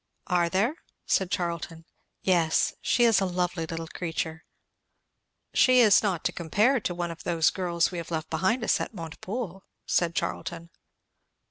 "Are 0.25 0.49
there?" 0.49 0.77
said 1.05 1.29
Charlton. 1.29 1.85
"Yes. 2.23 2.73
She 2.81 3.03
is 3.03 3.21
a 3.21 3.25
lovely 3.25 3.67
little 3.67 3.85
creature." 3.85 4.43
"She 5.53 5.79
is 5.79 6.01
not 6.01 6.23
to 6.23 6.31
compare 6.31 6.79
to 6.79 6.95
one 6.95 7.11
of 7.11 7.23
those 7.23 7.51
girls 7.51 7.91
we 7.91 7.99
have 7.99 8.09
left 8.09 8.31
behind 8.31 8.63
us 8.63 8.81
at 8.81 8.95
Montepoole," 8.95 9.63
said 9.85 10.15
Charlton. 10.15 10.71